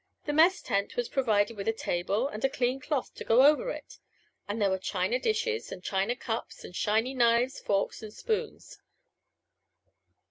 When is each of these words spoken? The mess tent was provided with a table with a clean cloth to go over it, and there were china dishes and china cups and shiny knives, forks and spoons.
The 0.25 0.33
mess 0.33 0.63
tent 0.63 0.95
was 0.95 1.07
provided 1.09 1.55
with 1.55 1.67
a 1.67 1.71
table 1.73 2.27
with 2.33 2.43
a 2.43 2.49
clean 2.49 2.79
cloth 2.79 3.13
to 3.13 3.23
go 3.23 3.45
over 3.45 3.69
it, 3.69 3.99
and 4.47 4.59
there 4.59 4.71
were 4.71 4.79
china 4.79 5.19
dishes 5.19 5.71
and 5.71 5.83
china 5.83 6.15
cups 6.15 6.63
and 6.63 6.75
shiny 6.75 7.13
knives, 7.13 7.59
forks 7.59 8.01
and 8.01 8.11
spoons. 8.11 8.79